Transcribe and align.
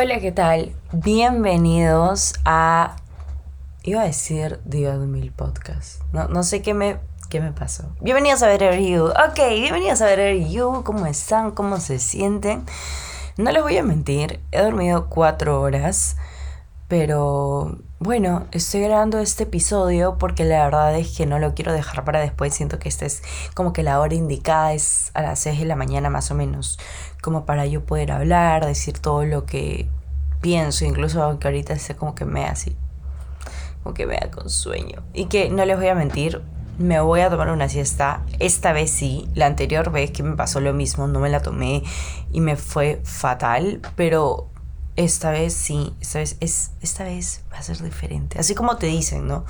Hola, 0.00 0.20
¿qué 0.20 0.30
tal? 0.30 0.76
Bienvenidos 0.92 2.34
a. 2.44 2.94
Iba 3.82 4.02
a 4.02 4.04
decir 4.04 4.60
Dios 4.64 4.96
mil 5.00 5.32
podcast. 5.32 6.00
No, 6.12 6.28
no 6.28 6.44
sé 6.44 6.62
qué 6.62 6.72
me, 6.72 6.98
qué 7.28 7.40
me 7.40 7.50
pasó. 7.50 7.82
Bienvenidos 8.00 8.44
a 8.44 8.46
Better 8.46 8.78
You. 8.78 9.06
Ok, 9.06 9.40
bienvenidos 9.56 10.00
a 10.00 10.06
Better 10.06 10.38
You. 10.46 10.84
¿Cómo 10.84 11.04
están? 11.06 11.50
¿Cómo 11.50 11.80
se 11.80 11.98
sienten? 11.98 12.64
No 13.38 13.50
les 13.50 13.60
voy 13.60 13.76
a 13.76 13.82
mentir, 13.82 14.38
he 14.52 14.62
dormido 14.62 15.08
cuatro 15.08 15.60
horas. 15.60 16.16
Pero 16.88 17.78
bueno, 17.98 18.46
estoy 18.50 18.80
grabando 18.80 19.18
este 19.18 19.42
episodio 19.42 20.16
porque 20.16 20.44
la 20.44 20.64
verdad 20.64 20.96
es 20.96 21.14
que 21.14 21.26
no 21.26 21.38
lo 21.38 21.54
quiero 21.54 21.74
dejar 21.74 22.02
para 22.04 22.20
después. 22.20 22.54
Siento 22.54 22.78
que 22.78 22.88
esta 22.88 23.04
es 23.04 23.22
como 23.52 23.74
que 23.74 23.82
la 23.82 24.00
hora 24.00 24.14
indicada 24.14 24.72
es 24.72 25.10
a 25.12 25.20
las 25.20 25.38
6 25.40 25.60
de 25.60 25.66
la 25.66 25.76
mañana 25.76 26.08
más 26.08 26.30
o 26.30 26.34
menos 26.34 26.78
como 27.20 27.44
para 27.44 27.66
yo 27.66 27.84
poder 27.84 28.10
hablar, 28.10 28.64
decir 28.64 28.98
todo 28.98 29.26
lo 29.26 29.44
que 29.44 29.86
pienso, 30.40 30.86
incluso 30.86 31.22
aunque 31.22 31.48
ahorita 31.48 31.78
sea 31.78 31.96
como 31.96 32.14
que 32.14 32.24
me 32.24 32.46
así, 32.46 32.74
como 33.82 33.94
que 33.94 34.06
me 34.06 34.16
da 34.16 34.30
con 34.30 34.48
sueño. 34.48 35.02
Y 35.12 35.26
que 35.26 35.50
no 35.50 35.66
les 35.66 35.76
voy 35.76 35.88
a 35.88 35.94
mentir, 35.94 36.40
me 36.78 37.00
voy 37.00 37.20
a 37.20 37.28
tomar 37.28 37.50
una 37.50 37.68
siesta. 37.68 38.22
Esta 38.38 38.72
vez 38.72 38.90
sí, 38.90 39.28
la 39.34 39.44
anterior 39.44 39.90
vez 39.90 40.10
que 40.10 40.22
me 40.22 40.36
pasó 40.36 40.60
lo 40.60 40.72
mismo, 40.72 41.06
no 41.06 41.20
me 41.20 41.28
la 41.28 41.42
tomé 41.42 41.82
y 42.32 42.40
me 42.40 42.56
fue 42.56 43.00
fatal, 43.04 43.82
pero 43.94 44.48
esta 44.98 45.30
vez 45.30 45.54
sí, 45.54 45.94
esta 46.00 46.18
vez 46.18 46.36
es 46.40 46.72
esta 46.80 47.04
vez 47.04 47.44
va 47.52 47.58
a 47.58 47.62
ser 47.62 47.80
diferente. 47.82 48.38
Así 48.38 48.54
como 48.54 48.76
te 48.76 48.86
dicen, 48.86 49.28
¿no? 49.28 49.44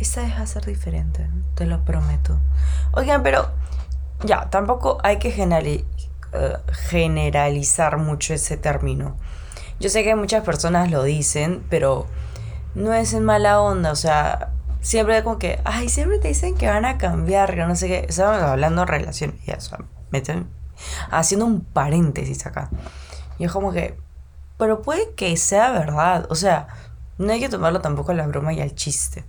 Esta 0.00 0.22
vez 0.22 0.32
va 0.32 0.40
a 0.42 0.46
ser 0.46 0.66
diferente, 0.66 1.30
te 1.54 1.64
lo 1.64 1.84
prometo. 1.84 2.38
Oigan, 2.92 3.22
pero 3.22 3.52
ya, 4.24 4.50
tampoco 4.50 4.98
hay 5.04 5.18
que 5.18 5.30
generalizar 5.30 5.86
eh, 6.32 6.56
generalizar 6.88 7.98
mucho 7.98 8.34
ese 8.34 8.56
término. 8.56 9.16
Yo 9.78 9.88
sé 9.88 10.02
que 10.02 10.16
muchas 10.16 10.42
personas 10.42 10.90
lo 10.90 11.04
dicen, 11.04 11.64
pero 11.70 12.08
no 12.74 12.92
es 12.92 13.12
en 13.12 13.24
mala 13.24 13.60
onda, 13.60 13.92
o 13.92 13.96
sea, 13.96 14.50
siempre 14.80 15.22
como 15.22 15.38
que, 15.38 15.60
ay, 15.64 15.88
siempre 15.88 16.18
te 16.18 16.26
dicen 16.26 16.56
que 16.56 16.68
van 16.68 16.84
a 16.84 16.98
cambiar, 16.98 17.54
que 17.54 17.64
no 17.64 17.76
sé 17.76 17.86
qué, 17.86 18.06
estamos 18.08 18.42
hablando 18.42 18.80
de 18.80 18.86
relaciones, 18.86 19.44
ya, 19.44 19.54
o 19.54 19.60
sea, 19.60 19.78
meten, 20.10 20.48
haciendo 21.12 21.46
un 21.46 21.60
paréntesis 21.60 22.44
acá. 22.46 22.68
Y 23.38 23.44
es 23.44 23.52
como 23.52 23.70
que, 23.72 23.96
pero 24.56 24.82
puede 24.82 25.14
que 25.14 25.36
sea 25.36 25.70
verdad, 25.72 26.26
o 26.30 26.34
sea, 26.34 26.68
no 27.18 27.32
hay 27.32 27.40
que 27.40 27.48
tomarlo 27.48 27.80
tampoco 27.80 28.12
a 28.12 28.14
la 28.14 28.26
broma 28.26 28.52
y 28.52 28.60
al 28.60 28.74
chiste. 28.74 29.24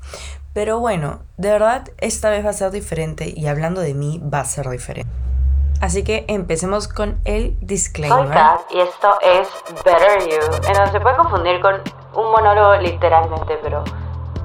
Pero 0.54 0.80
bueno, 0.80 1.20
de 1.38 1.52
verdad, 1.52 1.90
esta 1.98 2.30
vez 2.30 2.45
va 2.45 2.52
a 2.52 2.54
ser 2.54 2.72
diferente 2.72 3.34
y 3.36 3.48
hablando 3.48 3.82
de 3.82 3.94
mí 3.94 4.22
va 4.34 4.40
a 4.40 4.45
ser 4.45 4.70
diferente. 4.70 5.12
Así 5.82 6.04
que 6.04 6.26
empecemos 6.30 6.88
con 6.88 7.20
el 7.26 7.58
disclaimer. 7.59 8.26
Soy 8.26 8.34
Kat 8.34 8.62
y 8.72 8.80
esto 8.80 9.09
es 9.22 9.50
Better 9.84 10.22
You, 10.22 10.73
donde 10.73 10.92
se 10.92 11.00
puede 11.02 11.17
confundir 11.17 11.62
con 11.62 11.76
un 12.16 12.32
monólogo 12.32 12.78
literalmente, 12.78 13.60
pero 13.62 13.84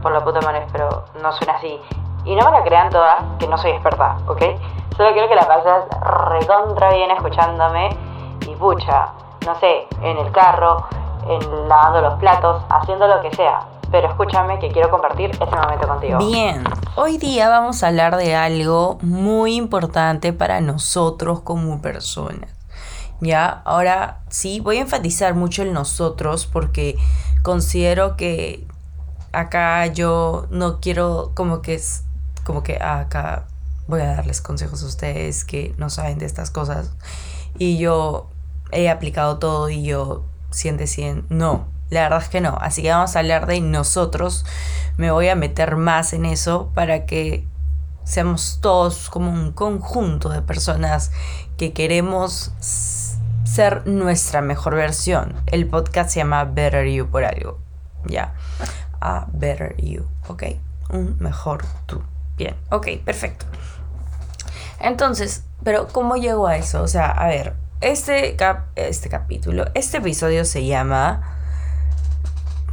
por 0.02 0.12
la 0.12 0.24
puta 0.24 0.40
madre, 0.40 0.66
pero 0.72 1.04
no 1.22 1.32
suena 1.32 1.54
así. 1.54 1.78
Y 2.24 2.34
no 2.34 2.50
me 2.50 2.58
la 2.58 2.64
crean 2.64 2.90
todas, 2.90 3.22
que 3.38 3.46
no 3.46 3.56
soy 3.56 3.70
experta, 3.70 4.18
¿ok? 4.26 4.42
Solo 4.96 5.12
quiero 5.12 5.28
que 5.28 5.36
la 5.36 5.46
pases 5.46 5.84
recontra 6.30 6.92
bien 6.92 7.10
escuchándome 7.12 7.96
y 8.46 8.54
pucha, 8.56 9.12
no 9.44 9.58
sé, 9.60 9.86
en 10.02 10.18
el 10.18 10.32
carro, 10.32 10.86
en 11.28 11.68
lavando 11.68 12.02
los 12.02 12.18
platos, 12.18 12.62
haciendo 12.70 13.06
lo 13.06 13.20
que 13.22 13.34
sea 13.34 13.66
pero 13.90 14.08
escúchame 14.08 14.58
que 14.58 14.68
quiero 14.68 14.90
compartir 14.90 15.30
este 15.30 15.44
momento 15.44 15.88
contigo. 15.88 16.18
Bien, 16.18 16.62
hoy 16.96 17.18
día 17.18 17.48
vamos 17.48 17.82
a 17.82 17.88
hablar 17.88 18.16
de 18.16 18.36
algo 18.36 18.98
muy 19.02 19.56
importante 19.56 20.32
para 20.32 20.60
nosotros 20.60 21.40
como 21.40 21.82
personas. 21.82 22.50
Ya, 23.20 23.62
ahora 23.64 24.20
sí, 24.28 24.60
voy 24.60 24.78
a 24.78 24.82
enfatizar 24.82 25.34
mucho 25.34 25.62
el 25.62 25.72
nosotros 25.72 26.46
porque 26.46 26.96
considero 27.42 28.16
que 28.16 28.66
acá 29.32 29.86
yo 29.86 30.46
no 30.50 30.80
quiero 30.80 31.32
como 31.34 31.60
que 31.60 31.74
es 31.74 32.04
como 32.44 32.62
que 32.62 32.76
acá 32.80 33.44
voy 33.86 34.00
a 34.00 34.14
darles 34.14 34.40
consejos 34.40 34.82
a 34.82 34.86
ustedes 34.86 35.44
que 35.44 35.74
no 35.76 35.90
saben 35.90 36.18
de 36.18 36.26
estas 36.26 36.50
cosas 36.50 36.92
y 37.58 37.76
yo 37.78 38.29
he 38.72 38.88
aplicado 38.88 39.38
todo 39.38 39.70
y 39.70 39.82
yo 39.82 40.24
100 40.50 40.76
de 40.76 40.86
100 40.86 41.26
no 41.28 41.68
la 41.90 42.02
verdad 42.02 42.22
es 42.22 42.28
que 42.28 42.40
no. 42.40 42.56
Así 42.60 42.82
que 42.82 42.90
vamos 42.90 43.14
a 43.14 43.18
hablar 43.18 43.46
de 43.46 43.60
nosotros. 43.60 44.46
Me 44.96 45.10
voy 45.10 45.28
a 45.28 45.34
meter 45.34 45.76
más 45.76 46.12
en 46.12 46.24
eso 46.24 46.70
para 46.74 47.04
que 47.04 47.46
seamos 48.04 48.58
todos 48.60 49.10
como 49.10 49.30
un 49.30 49.52
conjunto 49.52 50.30
de 50.30 50.40
personas 50.40 51.10
que 51.58 51.72
queremos 51.72 52.52
ser 53.44 53.86
nuestra 53.86 54.40
mejor 54.40 54.76
versión. 54.76 55.34
El 55.46 55.66
podcast 55.66 56.10
se 56.10 56.20
llama 56.20 56.44
Better 56.44 56.86
You 56.86 57.08
por 57.10 57.24
algo. 57.24 57.58
Ya. 58.04 58.34
A 59.00 59.26
Better 59.32 59.76
You. 59.76 60.06
Ok. 60.28 60.44
Un 60.90 61.16
mejor 61.18 61.64
tú. 61.86 62.02
Bien. 62.36 62.56
Ok, 62.70 62.86
perfecto. 63.04 63.46
Entonces, 64.78 65.44
pero 65.64 65.88
¿cómo 65.88 66.16
llego 66.16 66.46
a 66.46 66.56
eso? 66.56 66.82
O 66.82 66.88
sea, 66.88 67.10
a 67.10 67.26
ver, 67.26 67.54
este, 67.80 68.36
este 68.76 69.08
capítulo, 69.08 69.66
este 69.74 69.98
episodio 69.98 70.44
se 70.44 70.66
llama 70.66 71.36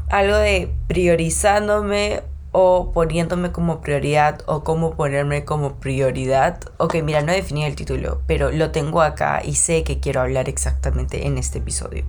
algo 0.10 0.36
de 0.38 0.74
priorizándome 0.88 2.24
o 2.52 2.92
poniéndome 2.92 3.52
como 3.52 3.82
prioridad 3.82 4.42
o 4.46 4.64
cómo 4.64 4.96
ponerme 4.96 5.46
como 5.46 5.76
prioridad. 5.76 6.60
Ok, 6.78 6.96
mira, 7.04 7.22
no 7.22 7.32
definí 7.32 7.66
el 7.66 7.76
título, 7.76 8.22
pero 8.26 8.52
lo 8.52 8.72
tengo 8.72 9.02
acá 9.02 9.42
y 9.44 9.56
sé 9.56 9.84
que 9.84 10.00
quiero 10.00 10.22
hablar 10.22 10.50
exactamente 10.50 11.28
en 11.28 11.38
este 11.38 11.60
episodio. 11.60 12.04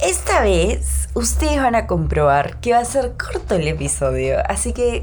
Esta 0.00 0.42
vez 0.42 1.08
ustedes 1.14 1.62
van 1.62 1.76
a 1.76 1.86
comprobar 1.86 2.58
que 2.60 2.72
va 2.72 2.80
a 2.80 2.84
ser 2.84 3.14
corto 3.16 3.54
el 3.54 3.68
episodio, 3.68 4.38
así 4.48 4.72
que 4.72 4.96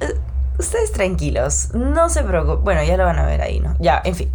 eh, 0.00 0.14
ustedes 0.58 0.92
tranquilos, 0.92 1.74
no 1.74 2.10
se 2.10 2.22
preocupen. 2.22 2.64
Bueno, 2.64 2.84
ya 2.84 2.96
lo 2.96 3.04
van 3.04 3.18
a 3.18 3.26
ver 3.26 3.40
ahí, 3.40 3.60
¿no? 3.60 3.74
Ya, 3.80 4.00
en 4.04 4.14
fin, 4.14 4.30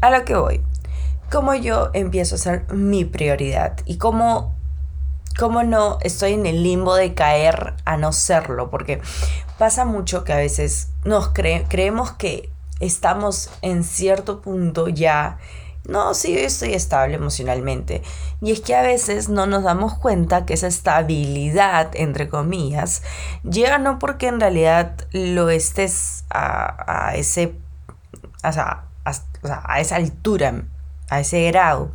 a 0.00 0.10
lo 0.10 0.24
que 0.24 0.34
voy. 0.34 0.60
Cómo 1.36 1.52
yo 1.54 1.90
empiezo 1.92 2.36
a 2.36 2.38
ser 2.38 2.72
mi 2.72 3.04
prioridad 3.04 3.76
y 3.84 3.98
cómo 3.98 4.56
cómo 5.38 5.64
no 5.64 5.98
estoy 6.00 6.32
en 6.32 6.46
el 6.46 6.62
limbo 6.62 6.94
de 6.94 7.12
caer 7.12 7.74
a 7.84 7.98
no 7.98 8.12
serlo, 8.12 8.70
porque 8.70 9.02
pasa 9.58 9.84
mucho 9.84 10.24
que 10.24 10.32
a 10.32 10.38
veces 10.38 10.88
nos 11.04 11.28
creemos 11.28 12.12
que 12.12 12.48
estamos 12.80 13.50
en 13.60 13.84
cierto 13.84 14.40
punto 14.40 14.88
ya, 14.88 15.36
no, 15.86 16.14
sí, 16.14 16.32
yo 16.32 16.40
estoy 16.40 16.72
estable 16.72 17.16
emocionalmente. 17.16 18.00
Y 18.40 18.52
es 18.52 18.62
que 18.62 18.74
a 18.74 18.80
veces 18.80 19.28
no 19.28 19.44
nos 19.44 19.62
damos 19.62 19.92
cuenta 19.92 20.46
que 20.46 20.54
esa 20.54 20.68
estabilidad, 20.68 21.90
entre 21.92 22.30
comillas, 22.30 23.02
llega 23.42 23.76
no 23.76 23.98
porque 23.98 24.28
en 24.28 24.40
realidad 24.40 24.96
lo 25.12 25.50
estés 25.50 26.24
a, 26.30 27.12
ese, 27.14 27.58
a 28.42 29.80
esa 29.80 29.96
altura, 29.96 30.64
a 31.08 31.20
ese 31.20 31.44
grado, 31.46 31.92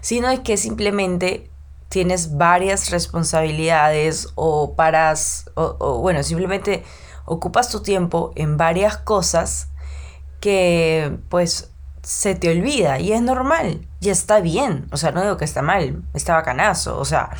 sino 0.00 0.28
es 0.30 0.40
que 0.40 0.56
simplemente 0.56 1.50
tienes 1.88 2.36
varias 2.36 2.90
responsabilidades 2.90 4.28
o 4.34 4.74
paras, 4.74 5.50
o, 5.54 5.98
bueno, 6.00 6.22
simplemente 6.22 6.84
ocupas 7.24 7.70
tu 7.70 7.82
tiempo 7.82 8.32
en 8.34 8.56
varias 8.56 8.96
cosas 8.96 9.68
que 10.40 11.18
pues 11.28 11.70
se 12.02 12.34
te 12.34 12.50
olvida 12.50 12.98
y 12.98 13.12
es 13.12 13.22
normal 13.22 13.86
y 14.00 14.10
está 14.10 14.40
bien, 14.40 14.88
o 14.92 14.96
sea, 14.96 15.12
no 15.12 15.22
digo 15.22 15.36
que 15.36 15.44
está 15.44 15.62
mal, 15.62 16.02
está 16.12 16.34
bacanazo, 16.34 16.98
o 16.98 17.04
sea, 17.04 17.30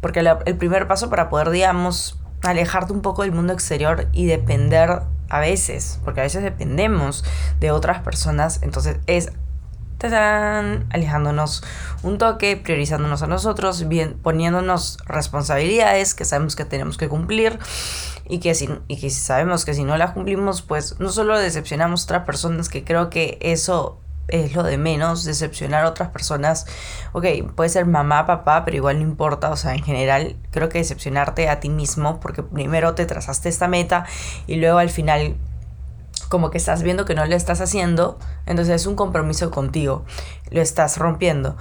porque 0.00 0.20
el 0.20 0.56
primer 0.56 0.88
paso 0.88 1.10
para 1.10 1.28
poder, 1.28 1.50
digamos, 1.50 2.18
alejarte 2.42 2.92
un 2.92 3.02
poco 3.02 3.22
del 3.22 3.32
mundo 3.32 3.52
exterior 3.52 4.08
y 4.12 4.26
depender 4.26 5.02
a 5.28 5.38
veces, 5.38 6.00
porque 6.04 6.20
a 6.20 6.24
veces 6.24 6.42
dependemos 6.42 7.24
de 7.60 7.70
otras 7.70 8.00
personas, 8.00 8.62
entonces 8.62 8.96
es 9.06 9.30
están 10.06 10.86
alejándonos 10.90 11.62
un 12.02 12.18
toque, 12.18 12.56
priorizándonos 12.56 13.22
a 13.22 13.26
nosotros, 13.26 13.88
bien, 13.88 14.18
poniéndonos 14.22 14.98
responsabilidades 15.06 16.14
que 16.14 16.24
sabemos 16.24 16.56
que 16.56 16.64
tenemos 16.64 16.96
que 16.96 17.08
cumplir 17.08 17.58
y 18.28 18.38
que, 18.38 18.54
si, 18.54 18.68
y 18.88 18.96
que 18.96 19.10
sabemos 19.10 19.64
que 19.64 19.74
si 19.74 19.84
no 19.84 19.96
las 19.96 20.12
cumplimos, 20.12 20.62
pues 20.62 20.98
no 21.00 21.10
solo 21.10 21.38
decepcionamos 21.38 22.02
a 22.02 22.04
otras 22.04 22.24
personas, 22.24 22.68
que 22.68 22.84
creo 22.84 23.10
que 23.10 23.38
eso 23.40 24.00
es 24.30 24.54
lo 24.54 24.62
de 24.62 24.78
menos, 24.78 25.24
decepcionar 25.24 25.84
a 25.84 25.88
otras 25.88 26.10
personas. 26.10 26.66
Ok, 27.12 27.26
puede 27.54 27.68
ser 27.70 27.86
mamá, 27.86 28.26
papá, 28.26 28.64
pero 28.64 28.76
igual 28.76 28.98
no 28.98 29.02
importa. 29.02 29.50
O 29.50 29.56
sea, 29.56 29.74
en 29.74 29.82
general, 29.82 30.36
creo 30.50 30.68
que 30.68 30.78
decepcionarte 30.78 31.48
a 31.48 31.60
ti 31.60 31.68
mismo, 31.68 32.20
porque 32.20 32.42
primero 32.42 32.94
te 32.94 33.06
trazaste 33.06 33.48
esta 33.48 33.68
meta 33.68 34.06
y 34.46 34.56
luego 34.56 34.78
al 34.78 34.90
final 34.90 35.36
como 36.28 36.50
que 36.50 36.58
estás 36.58 36.82
viendo 36.82 37.04
que 37.04 37.14
no 37.14 37.24
lo 37.24 37.34
estás 37.34 37.60
haciendo, 37.60 38.18
entonces 38.46 38.82
es 38.82 38.86
un 38.86 38.96
compromiso 38.96 39.50
contigo, 39.50 40.04
lo 40.50 40.60
estás 40.60 40.98
rompiendo. 40.98 41.56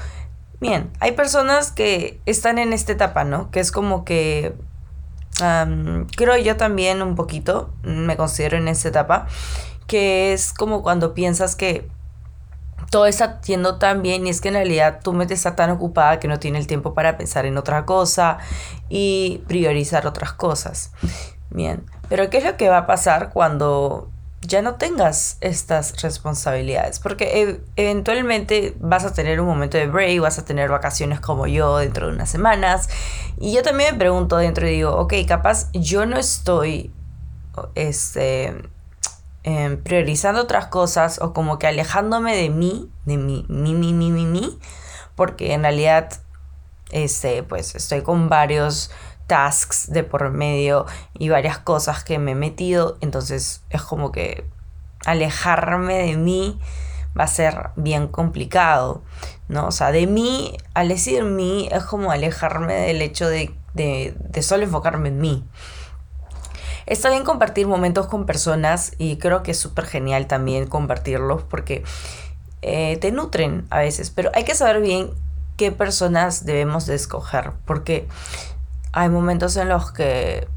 Bien, 0.60 0.92
hay 1.00 1.14
personas 1.14 1.72
que 1.72 2.20
están 2.26 2.58
en 2.58 2.74
esta 2.74 2.92
etapa, 2.92 3.24
¿no? 3.24 3.50
Que 3.52 3.60
es 3.60 3.72
como 3.72 4.04
que, 4.04 4.56
creo 6.18 6.38
yo 6.38 6.58
también 6.58 7.02
un 7.02 7.16
poquito, 7.16 7.74
me 7.84 8.18
considero 8.18 8.58
en 8.58 8.68
esta 8.68 8.90
etapa, 8.90 9.28
que 9.88 10.34
es 10.34 10.54
como 10.54 10.84
cuando 10.84 11.14
piensas 11.14 11.56
que 11.56 11.90
todo 12.90 13.06
está 13.06 13.40
yendo 13.42 13.78
tan 13.78 14.02
bien 14.02 14.26
y 14.26 14.30
es 14.30 14.42
que 14.42 14.50
en 14.50 14.56
realidad 14.56 15.00
tu 15.04 15.14
mente 15.14 15.34
está 15.34 15.56
tan 15.56 15.70
ocupada 15.70 16.20
que 16.20 16.28
no 16.28 16.40
tiene 16.40 16.60
el 16.60 16.68
tiempo 16.68 16.94
para 16.94 17.18
pensar 17.18 17.46
en 17.46 17.58
otra 17.58 17.86
cosa 17.86 18.40
y 18.90 19.44
priorizar 19.48 20.08
otras 20.08 20.34
cosas. 20.34 20.92
Bien, 21.50 21.86
pero 22.10 22.30
¿qué 22.30 22.38
es 22.40 22.44
lo 22.44 22.58
que 22.58 22.70
va 22.70 22.80
a 22.80 22.88
pasar 22.88 23.32
cuando 23.32 24.10
ya 24.50 24.62
no 24.62 24.76
tengas 24.76 25.38
estas 25.40 26.02
responsabilidades? 26.02 27.00
Porque 27.00 27.42
e, 27.42 27.62
eventualmente 27.82 28.76
vas 28.80 29.06
a 29.06 29.14
tener 29.14 29.40
un 29.40 29.48
momento 29.48 29.78
de 29.78 29.88
break, 29.88 30.20
vas 30.20 30.38
a 30.40 30.46
tener 30.46 30.70
vacaciones 30.70 31.20
como 31.20 31.48
yo 31.48 31.78
dentro 31.78 32.08
de 32.08 32.14
unas 32.14 32.30
semanas. 32.30 32.90
Y 33.40 33.54
yo 33.54 33.64
también 33.64 33.94
me 33.94 34.00
pregunto 34.00 34.36
dentro 34.38 34.68
y 34.68 34.72
digo, 34.72 34.96
ok, 34.96 35.14
capaz 35.28 35.72
yo 35.72 36.06
no 36.06 36.18
estoy 36.18 36.92
este, 37.76 38.54
em, 39.44 39.82
priorizando 39.82 40.42
otras 40.42 40.68
cosas 40.68 41.20
o 41.22 41.34
como 41.34 41.60
que 41.60 41.68
alejándome 41.68 42.36
de 42.36 42.50
mí, 42.50 42.92
de 43.06 43.18
mí, 43.18 43.46
mi, 43.48 43.74
mi, 43.74 43.94
mi, 43.94 44.12
mi, 44.12 44.26
mi, 44.26 44.60
porque 45.16 45.54
en 45.54 45.62
realidad, 45.62 46.12
este, 46.92 47.44
pues 47.44 47.76
estoy 47.76 48.02
con 48.02 48.30
varios 48.30 48.92
tasks 49.30 49.90
de 49.94 50.04
por 50.04 50.30
medio 50.32 50.86
y 51.18 51.30
varias 51.30 51.60
cosas 51.60 52.04
que 52.04 52.20
me 52.20 52.32
he 52.32 52.36
metido, 52.36 52.98
entonces 53.00 53.64
es 53.70 53.82
como 53.84 54.12
que 54.12 54.44
alejarme 55.06 55.94
de 56.00 56.18
mí 56.18 56.60
va 57.18 57.24
a 57.24 57.28
ser 57.28 57.70
bien 57.76 58.08
complicado, 58.08 59.04
¿no? 59.48 59.68
O 59.68 59.72
sea, 59.72 59.92
de 59.92 60.08
mí, 60.08 60.58
al 60.74 60.90
decir 60.90 61.24
mí, 61.24 61.70
es 61.72 61.84
como 61.84 62.12
alejarme 62.12 62.74
del 62.74 63.02
hecho 63.02 63.30
de, 63.30 63.56
de, 63.74 64.42
solo 64.42 64.64
enfocarme 64.64 65.10
en 65.10 65.20
mí. 65.20 65.46
Está 66.86 67.10
bien 67.10 67.24
compartir 67.24 67.68
momentos 67.68 68.08
con 68.08 68.26
personas 68.26 68.94
y 68.98 69.18
creo 69.18 69.44
que 69.44 69.52
es 69.52 69.60
súper 69.60 69.86
genial 69.86 70.28
también 70.28 70.66
compartirlos 70.66 71.44
porque 71.44 71.84
eh, 72.62 72.98
te 72.98 73.12
nutren 73.12 73.68
a 73.70 73.80
veces, 73.80 74.10
pero 74.10 74.32
hay 74.34 74.44
que 74.44 74.56
saber 74.56 74.82
bien 74.82 75.12
qué 75.56 75.72
personas 75.72 76.46
debemos 76.46 76.86
de 76.86 76.96
escoger 76.96 77.52
porque 77.66 78.08
hay 78.92 79.10
momentos 79.10 79.56
en 79.58 79.70
los 79.70 79.92
que 79.92 80.48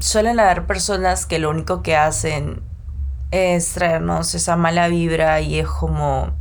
suelen 0.00 0.40
haber 0.40 0.66
personas 0.66 1.26
que 1.26 1.38
lo 1.38 1.50
único 1.50 1.82
que 1.82 1.96
hacen 1.96 2.62
es 3.30 3.72
traernos 3.72 4.34
esa 4.34 4.56
mala 4.56 4.88
vibra 4.88 5.40
y 5.40 5.58
es 5.58 5.68
como 5.68 6.32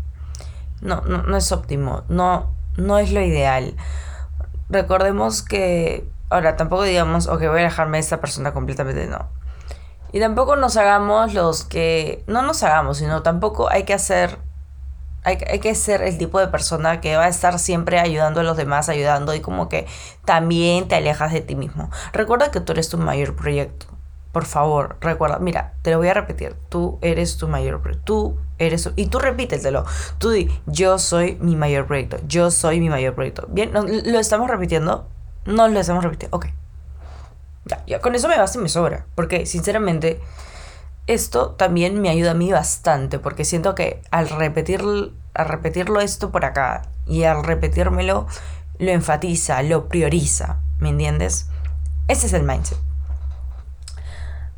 no, 0.82 1.02
no, 1.02 1.24
no 1.24 1.38
es 1.38 1.52
óptimo, 1.52 2.04
no, 2.10 2.54
no 2.78 3.00
es 3.00 3.12
lo 3.12 3.22
ideal. 3.22 3.76
Recordemos 4.70 5.42
que 5.42 6.08
ahora 6.30 6.56
tampoco 6.56 6.84
digamos, 6.84 7.28
ok, 7.28 7.40
voy 7.48 7.62
a 7.62 7.64
dejarme 7.64 7.98
a 7.98 8.00
esta 8.00 8.22
persona 8.22 8.54
completamente, 8.54 9.08
no. 9.08 9.28
Y 10.12 10.20
tampoco 10.20 10.56
nos 10.56 10.78
hagamos 10.78 11.34
los 11.34 11.66
que, 11.66 12.24
no 12.28 12.42
nos 12.42 12.64
hagamos, 12.64 12.98
sino 12.98 13.22
tampoco 13.22 13.70
hay 13.70 13.84
que 13.84 13.94
hacer 13.94 14.40
hay, 15.26 15.60
que 15.60 15.74
ser 15.74 16.04
el 16.04 16.18
tipo 16.20 16.40
de 16.40 16.48
persona 16.48 17.02
que 17.02 17.18
va 17.18 17.26
a 17.26 17.28
estar 17.28 17.58
siempre 17.58 18.00
ayudando 18.00 18.42
a 18.42 18.44
los 18.44 18.58
demás, 18.58 18.90
ayudando 18.90 19.34
y 19.34 19.42
como 19.42 19.70
que 19.70 19.88
también 20.24 20.88
te 20.88 20.96
alejas 20.96 21.34
de 21.34 21.42
ti 21.42 21.56
mismo. 21.56 21.90
Recuerda 22.14 22.52
que 22.52 22.62
tú 22.62 22.74
eres 22.74 22.90
tu 22.90 23.00
mayor 23.00 23.36
proyecto. 23.36 23.88
Por 24.32 24.46
favor, 24.46 24.98
recuerda, 25.02 25.40
mira, 25.40 25.74
te 25.82 25.92
lo 25.92 25.98
voy 25.98 26.10
a 26.10 26.14
repetir, 26.14 26.56
tú 26.70 27.00
eres 27.02 27.38
tu 27.38 27.48
mayor 27.48 27.82
proyecto, 27.82 28.06
tú 28.06 28.38
eres, 28.60 28.92
y 28.96 29.08
tú 29.08 29.18
repítetelo, 29.18 29.86
tú 30.20 30.30
di, 30.30 30.50
yo 30.68 31.00
soy 31.00 31.38
mi 31.42 31.56
mayor 31.56 31.88
proyecto, 31.88 32.18
yo 32.28 32.52
soy 32.52 32.80
mi 32.80 32.90
mayor 32.90 33.16
proyecto. 33.16 33.48
Bien, 33.50 33.72
¿lo 33.74 34.20
estamos 34.20 34.50
repitiendo? 34.50 35.08
No 35.46 35.68
lo 35.70 35.80
estamos 35.80 36.04
repitiendo, 36.04 36.36
ok. 36.38 36.48
Ya, 37.66 37.84
ya, 37.88 38.00
con 38.00 38.14
eso 38.14 38.28
me 38.28 38.38
basta 38.38 38.60
y 38.60 38.62
me 38.62 38.70
sobra, 38.70 39.08
porque 39.16 39.46
sinceramente 39.48 40.20
esto 41.08 41.52
también 41.52 42.02
me 42.02 42.10
ayuda 42.10 42.32
a 42.32 42.36
mí 42.36 42.52
bastante 42.52 43.20
porque 43.20 43.46
siento 43.46 43.76
que 43.76 44.02
al 44.12 44.30
repetir 44.30 44.84
al 45.34 45.48
repetirlo 45.48 46.00
esto 46.00 46.32
por 46.32 46.46
acá 46.46 46.84
y 47.06 47.24
al 47.24 47.44
repetírmelo 47.44 48.28
lo 48.80 48.92
enfatiza, 48.92 49.62
lo 49.64 49.88
prioriza, 49.88 50.60
¿me 50.80 50.90
entiendes? 50.90 51.50
Ese 52.08 52.28
es 52.28 52.34
el 52.34 52.44
mindset. 52.44 52.78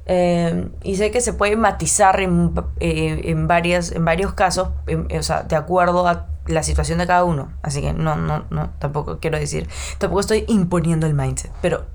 Eh, 0.05 0.69
y 0.83 0.95
sé 0.95 1.11
que 1.11 1.19
se 1.19 1.33
puede 1.33 1.57
matizar 1.57 2.19
en, 2.21 2.53
eh, 2.79 3.21
en, 3.25 3.47
varias, 3.47 3.91
en 3.91 4.05
varios 4.05 4.33
casos, 4.33 4.69
o 4.87 5.23
sea, 5.23 5.43
de 5.43 5.55
acuerdo 5.55 6.07
a 6.07 6.27
la 6.45 6.63
situación 6.63 6.99
de 6.99 7.07
cada 7.07 7.25
uno. 7.25 7.51
Así 7.61 7.81
que 7.81 7.93
no, 7.93 8.15
no, 8.15 8.45
no, 8.49 8.69
tampoco 8.79 9.19
quiero 9.19 9.37
decir, 9.37 9.67
tampoco 9.97 10.21
estoy 10.21 10.45
imponiendo 10.47 11.07
el 11.07 11.13
mindset, 11.13 11.51
pero 11.61 11.85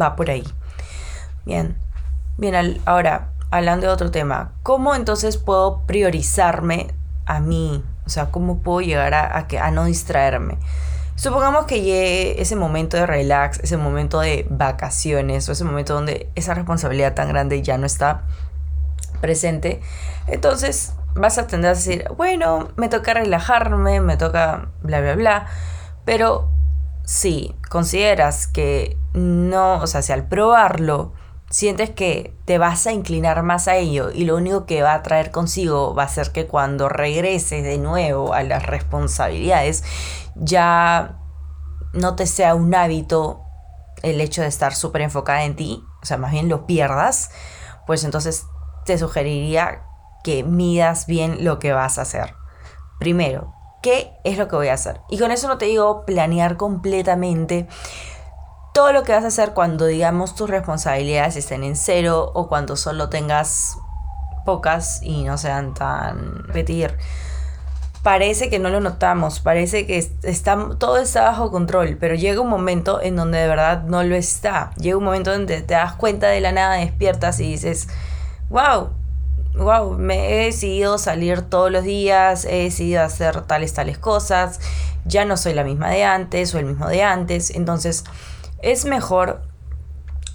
va 0.00 0.16
por 0.16 0.30
ahí. 0.30 0.44
Bien, 1.44 1.76
bien, 2.38 2.80
ahora, 2.86 3.32
hablando 3.50 3.86
de 3.86 3.92
otro 3.92 4.10
tema, 4.10 4.52
¿cómo 4.62 4.94
entonces 4.94 5.36
puedo 5.36 5.86
priorizarme 5.86 6.94
a 7.26 7.40
mí? 7.40 7.84
O 8.06 8.10
sea, 8.10 8.30
¿cómo 8.30 8.60
puedo 8.60 8.80
llegar 8.80 9.14
a, 9.14 9.46
que, 9.46 9.58
a 9.58 9.70
no 9.70 9.84
distraerme? 9.84 10.58
Supongamos 11.16 11.66
que 11.66 11.82
llegue 11.82 12.40
ese 12.40 12.54
momento 12.54 12.96
de 12.96 13.06
relax, 13.06 13.58
ese 13.60 13.76
momento 13.76 14.20
de 14.20 14.46
vacaciones 14.50 15.48
o 15.48 15.52
ese 15.52 15.64
momento 15.64 15.94
donde 15.94 16.30
esa 16.36 16.54
responsabilidad 16.54 17.14
tan 17.14 17.28
grande 17.28 17.60
ya 17.60 17.76
no 17.76 17.86
está 17.86 18.22
presente. 19.20 19.80
Entonces 20.28 20.92
vas 21.14 21.38
a 21.38 21.46
tender 21.46 21.72
a 21.72 21.74
decir, 21.74 22.04
bueno, 22.16 22.68
me 22.76 22.88
toca 22.88 23.14
relajarme, 23.14 24.00
me 24.00 24.16
toca 24.16 24.68
bla, 24.82 25.00
bla, 25.00 25.16
bla. 25.16 25.46
Pero 26.04 26.50
si 27.04 27.54
consideras 27.68 28.46
que 28.46 28.96
no, 29.12 29.78
o 29.78 29.86
sea, 29.86 30.02
si 30.02 30.12
al 30.12 30.28
probarlo 30.28 31.12
sientes 31.50 31.90
que 31.90 32.36
te 32.44 32.58
vas 32.58 32.86
a 32.86 32.92
inclinar 32.92 33.42
más 33.42 33.68
a 33.68 33.76
ello 33.76 34.10
y 34.10 34.24
lo 34.24 34.36
único 34.36 34.66
que 34.66 34.82
va 34.82 34.94
a 34.94 35.02
traer 35.02 35.30
consigo 35.30 35.94
va 35.94 36.02
a 36.04 36.08
ser 36.08 36.30
que 36.30 36.46
cuando 36.46 36.88
regreses 36.88 37.62
de 37.62 37.78
nuevo 37.78 38.34
a 38.34 38.42
las 38.42 38.66
responsabilidades 38.66 39.82
ya 40.34 41.18
no 41.94 42.16
te 42.16 42.26
sea 42.26 42.54
un 42.54 42.74
hábito 42.74 43.42
el 44.02 44.20
hecho 44.20 44.42
de 44.42 44.48
estar 44.48 44.74
súper 44.74 45.02
enfocada 45.02 45.44
en 45.44 45.56
ti, 45.56 45.82
o 46.02 46.06
sea, 46.06 46.18
más 46.18 46.30
bien 46.30 46.48
lo 46.48 46.66
pierdas, 46.66 47.30
pues 47.86 48.04
entonces 48.04 48.46
te 48.84 48.98
sugeriría 48.98 49.82
que 50.22 50.44
midas 50.44 51.06
bien 51.06 51.44
lo 51.44 51.58
que 51.58 51.72
vas 51.72 51.98
a 51.98 52.02
hacer. 52.02 52.34
Primero, 53.00 53.54
¿qué 53.82 54.12
es 54.24 54.38
lo 54.38 54.48
que 54.48 54.56
voy 54.56 54.68
a 54.68 54.74
hacer? 54.74 55.00
Y 55.08 55.18
con 55.18 55.30
eso 55.30 55.48
no 55.48 55.58
te 55.58 55.66
digo 55.66 56.04
planear 56.04 56.56
completamente 56.56 57.66
todo 58.78 58.92
lo 58.92 59.02
que 59.02 59.10
vas 59.10 59.24
a 59.24 59.26
hacer 59.26 59.54
cuando, 59.54 59.86
digamos, 59.86 60.36
tus 60.36 60.48
responsabilidades 60.48 61.34
estén 61.34 61.64
en 61.64 61.74
cero 61.74 62.30
o 62.32 62.46
cuando 62.46 62.76
solo 62.76 63.08
tengas 63.08 63.76
pocas 64.46 65.00
y 65.02 65.24
no 65.24 65.36
sean 65.36 65.74
tan 65.74 66.44
repetir. 66.44 66.96
Parece 68.04 68.48
que 68.48 68.60
no 68.60 68.68
lo 68.68 68.80
notamos, 68.80 69.40
parece 69.40 69.84
que 69.84 69.98
está, 70.22 70.68
todo 70.78 70.98
está 70.98 71.22
bajo 71.22 71.50
control, 71.50 71.96
pero 71.98 72.14
llega 72.14 72.40
un 72.40 72.50
momento 72.50 73.02
en 73.02 73.16
donde 73.16 73.38
de 73.38 73.48
verdad 73.48 73.82
no 73.82 74.04
lo 74.04 74.14
está. 74.14 74.70
Llega 74.76 74.96
un 74.96 75.02
momento 75.02 75.32
donde 75.32 75.60
te 75.60 75.74
das 75.74 75.94
cuenta 75.94 76.28
de 76.28 76.40
la 76.40 76.52
nada, 76.52 76.76
despiertas 76.76 77.40
y 77.40 77.50
dices, 77.50 77.88
wow, 78.48 78.90
wow, 79.56 79.98
me 79.98 80.34
he 80.34 80.44
decidido 80.44 80.98
salir 80.98 81.42
todos 81.42 81.72
los 81.72 81.82
días, 81.82 82.44
he 82.44 82.62
decidido 82.62 83.02
hacer 83.02 83.42
tales, 83.42 83.74
tales 83.74 83.98
cosas, 83.98 84.60
ya 85.04 85.24
no 85.24 85.36
soy 85.36 85.54
la 85.54 85.64
misma 85.64 85.90
de 85.90 86.04
antes 86.04 86.54
o 86.54 86.60
el 86.60 86.66
mismo 86.66 86.86
de 86.86 87.02
antes, 87.02 87.50
entonces 87.50 88.04
es 88.62 88.84
mejor 88.84 89.42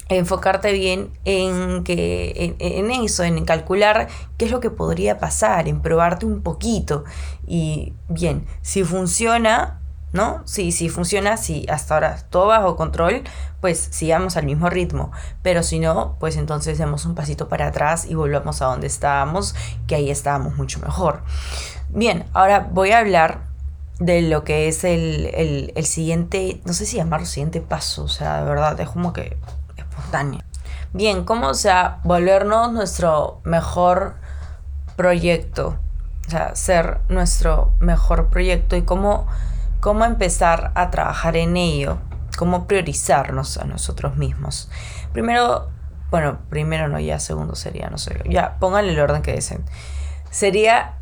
enfocarte 0.08 0.72
bien 0.72 1.10
en 1.24 1.82
que 1.84 2.56
en, 2.58 2.90
eso, 2.90 3.22
en 3.22 3.44
calcular 3.44 4.08
qué 4.36 4.44
es 4.44 4.50
lo 4.50 4.60
que 4.60 4.70
podría 4.70 5.18
pasar, 5.18 5.68
en 5.68 5.80
probarte 5.80 6.26
un 6.26 6.42
poquito 6.42 7.04
y 7.46 7.94
bien, 8.08 8.46
si 8.60 8.84
funciona, 8.84 9.80
¿no? 10.12 10.42
Si, 10.44 10.72
si 10.72 10.88
funciona, 10.88 11.36
si 11.36 11.66
hasta 11.68 11.94
ahora 11.94 12.18
todo 12.28 12.48
bajo 12.48 12.76
control, 12.76 13.22
pues 13.60 13.78
sigamos 13.78 14.36
al 14.36 14.44
mismo 14.44 14.68
ritmo, 14.68 15.10
pero 15.42 15.62
si 15.62 15.78
no, 15.78 16.16
pues 16.20 16.36
entonces 16.36 16.78
demos 16.78 17.06
un 17.06 17.14
pasito 17.14 17.48
para 17.48 17.68
atrás 17.68 18.04
y 18.04 18.14
volvamos 18.14 18.60
a 18.60 18.66
donde 18.66 18.86
estábamos, 18.86 19.54
que 19.86 19.94
ahí 19.94 20.10
estábamos 20.10 20.56
mucho 20.56 20.80
mejor. 20.80 21.22
Bien, 21.88 22.26
ahora 22.34 22.68
voy 22.70 22.90
a 22.90 22.98
hablar 22.98 23.53
de 23.98 24.22
lo 24.22 24.44
que 24.44 24.68
es 24.68 24.84
el, 24.84 25.72
siguiente, 25.84 26.60
no 26.64 26.72
sé 26.72 26.86
si 26.86 26.96
llamarlo 26.96 27.26
siguiente 27.26 27.60
paso, 27.60 28.04
o 28.04 28.08
sea, 28.08 28.40
de 28.40 28.44
verdad, 28.44 28.78
es 28.80 28.88
como 28.88 29.12
que 29.12 29.36
espontáneo. 29.76 30.40
Bien, 30.92 31.24
¿cómo, 31.24 31.48
o 31.48 31.54
sea, 31.54 32.00
volvernos 32.04 32.72
nuestro 32.72 33.40
mejor 33.44 34.16
proyecto? 34.96 35.78
O 36.26 36.30
sea, 36.30 36.54
ser 36.54 37.00
nuestro 37.08 37.72
mejor 37.80 38.28
proyecto 38.30 38.76
y 38.76 38.82
cómo, 38.82 39.26
cómo 39.80 40.04
empezar 40.04 40.72
a 40.74 40.90
trabajar 40.90 41.36
en 41.36 41.56
ello, 41.56 41.98
cómo 42.36 42.66
priorizarnos 42.66 43.58
a 43.58 43.64
nosotros 43.64 44.16
mismos. 44.16 44.70
Primero, 45.12 45.68
bueno, 46.10 46.38
primero 46.48 46.88
no, 46.88 46.98
ya 46.98 47.18
segundo 47.20 47.54
sería, 47.54 47.90
no 47.90 47.98
sé, 47.98 48.22
ya 48.28 48.58
pónganle 48.58 48.92
el 48.92 49.00
orden 49.00 49.22
que 49.22 49.32
deseen. 49.32 49.64
Sería 50.30 50.94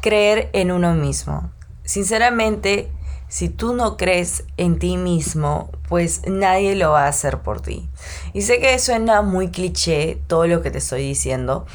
creer 0.00 0.50
en 0.52 0.70
uno 0.70 0.94
mismo 0.94 1.50
sinceramente, 1.86 2.90
si 3.28 3.48
tú 3.48 3.74
no 3.74 3.96
crees 3.96 4.44
en 4.58 4.78
ti 4.78 4.98
mismo, 4.98 5.70
pues 5.88 6.22
nadie 6.26 6.76
lo 6.76 6.92
va 6.92 7.06
a 7.06 7.08
hacer 7.08 7.38
por 7.38 7.60
ti. 7.62 7.88
Y 8.34 8.42
sé 8.42 8.60
que 8.60 8.78
suena 8.78 9.22
muy 9.22 9.50
cliché 9.50 10.20
todo 10.26 10.46
lo 10.46 10.60
que 10.60 10.70
te 10.70 10.78
estoy 10.78 11.02
diciendo, 11.02 11.66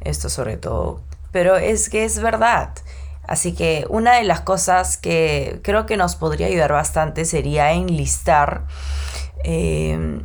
esto 0.00 0.30
sobre 0.30 0.56
todo, 0.56 1.00
pero 1.32 1.56
es 1.56 1.90
que 1.90 2.04
es 2.04 2.20
verdad. 2.20 2.70
Así 3.26 3.54
que 3.54 3.86
una 3.88 4.14
de 4.14 4.24
las 4.24 4.40
cosas 4.40 4.96
que 4.96 5.60
creo 5.62 5.84
que 5.84 5.96
nos 5.96 6.14
podría 6.14 6.46
ayudar 6.46 6.72
bastante 6.72 7.24
sería 7.24 7.72
enlistar 7.72 8.66
eh, 9.42 10.20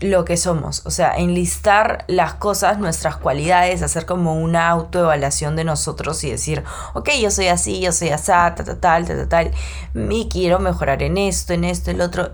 lo 0.00 0.24
que 0.24 0.36
somos, 0.36 0.86
o 0.86 0.90
sea, 0.90 1.16
enlistar 1.16 2.04
las 2.06 2.34
cosas, 2.34 2.78
nuestras 2.78 3.16
cualidades, 3.16 3.82
hacer 3.82 4.06
como 4.06 4.34
una 4.34 4.68
autoevaluación 4.68 5.56
de 5.56 5.64
nosotros 5.64 6.22
y 6.22 6.30
decir, 6.30 6.62
ok, 6.94 7.10
yo 7.20 7.30
soy 7.30 7.48
así, 7.48 7.80
yo 7.80 7.90
soy 7.90 8.10
así, 8.10 8.26
tal, 8.26 8.54
tal, 8.54 8.78
tal, 8.78 9.06
tal, 9.06 9.28
tal, 9.28 9.50
y 10.10 10.28
quiero 10.28 10.60
mejorar 10.60 11.02
en 11.02 11.18
esto, 11.18 11.52
en 11.52 11.64
esto, 11.64 11.90
en 11.90 11.98
lo 11.98 12.04
otro. 12.04 12.30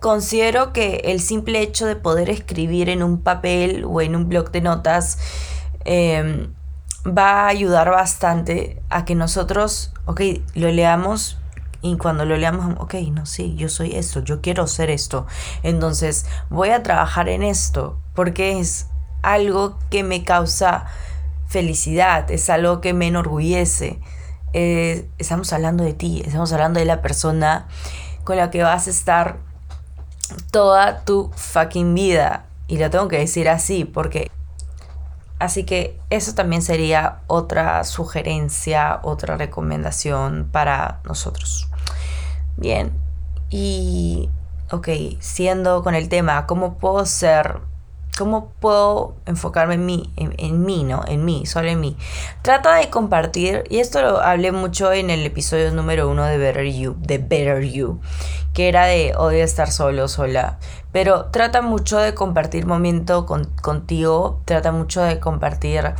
Considero 0.00 0.72
que 0.72 1.02
el 1.04 1.20
simple 1.20 1.60
hecho 1.60 1.84
de 1.84 1.96
poder 1.96 2.30
escribir 2.30 2.88
en 2.88 3.02
un 3.02 3.20
papel 3.22 3.84
o 3.84 4.00
en 4.00 4.16
un 4.16 4.28
blog 4.28 4.50
de 4.50 4.60
notas 4.60 5.18
em, 5.84 6.54
va 7.04 7.42
a 7.42 7.48
ayudar 7.48 7.90
bastante 7.90 8.80
a 8.88 9.04
que 9.04 9.14
nosotros, 9.14 9.92
ok, 10.06 10.20
lo 10.54 10.70
leamos 10.70 11.36
y 11.80 11.96
cuando 11.96 12.24
lo 12.24 12.36
leamos, 12.36 12.76
ok, 12.78 12.94
no, 13.12 13.26
sí, 13.26 13.54
yo 13.56 13.68
soy 13.68 13.94
esto, 13.94 14.20
yo 14.20 14.40
quiero 14.40 14.66
ser 14.66 14.90
esto. 14.90 15.26
Entonces 15.62 16.26
voy 16.50 16.70
a 16.70 16.82
trabajar 16.82 17.28
en 17.28 17.42
esto 17.42 17.98
porque 18.14 18.58
es 18.58 18.88
algo 19.22 19.78
que 19.90 20.02
me 20.02 20.24
causa 20.24 20.86
felicidad, 21.46 22.30
es 22.30 22.50
algo 22.50 22.80
que 22.80 22.92
me 22.92 23.06
enorgullece. 23.06 24.00
Eh, 24.52 25.08
estamos 25.18 25.52
hablando 25.52 25.84
de 25.84 25.92
ti, 25.92 26.22
estamos 26.24 26.52
hablando 26.52 26.80
de 26.80 26.86
la 26.86 27.00
persona 27.02 27.68
con 28.24 28.36
la 28.36 28.50
que 28.50 28.62
vas 28.62 28.86
a 28.86 28.90
estar 28.90 29.38
toda 30.50 31.04
tu 31.04 31.30
fucking 31.34 31.94
vida. 31.94 32.46
Y 32.66 32.78
lo 32.78 32.90
tengo 32.90 33.08
que 33.08 33.18
decir 33.18 33.48
así 33.48 33.84
porque... 33.84 34.30
Así 35.38 35.64
que 35.64 36.00
eso 36.10 36.34
también 36.34 36.62
sería 36.62 37.20
otra 37.28 37.84
sugerencia, 37.84 39.00
otra 39.02 39.36
recomendación 39.36 40.48
para 40.50 41.00
nosotros. 41.04 41.68
Bien, 42.56 42.92
y 43.50 44.28
ok, 44.72 44.88
siendo 45.20 45.82
con 45.84 45.94
el 45.94 46.08
tema, 46.08 46.46
¿cómo 46.46 46.78
puedo 46.78 47.06
ser? 47.06 47.60
¿Cómo 48.18 48.50
puedo 48.58 49.14
enfocarme 49.26 49.74
en 49.74 49.86
mí? 49.86 50.12
En, 50.16 50.64
mí, 50.64 50.82
¿no? 50.82 51.04
En 51.06 51.24
mí, 51.24 51.46
solo 51.46 51.68
en 51.68 51.78
mí. 51.78 51.96
Trata 52.42 52.74
de 52.74 52.90
compartir, 52.90 53.62
y 53.70 53.78
esto 53.78 54.02
lo 54.02 54.20
hablé 54.20 54.50
mucho 54.50 54.92
en 54.92 55.10
el 55.10 55.24
episodio 55.24 55.70
número 55.70 56.10
uno 56.10 56.24
de 56.24 56.36
Better 56.36 56.66
You, 56.66 56.96
de 56.98 57.18
Better 57.18 57.62
You, 57.62 58.00
que 58.54 58.68
era 58.68 58.86
de 58.86 59.14
odio 59.16 59.44
estar 59.44 59.70
solo, 59.70 60.08
sola. 60.08 60.58
Pero 60.90 61.26
trata 61.26 61.62
mucho 61.62 61.98
de 61.98 62.14
compartir 62.14 62.66
momento 62.66 63.24
contigo, 63.24 64.42
trata 64.46 64.72
mucho 64.72 65.00
de 65.00 65.20
compartir, 65.20 65.94